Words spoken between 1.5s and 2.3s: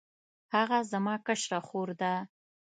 خور ده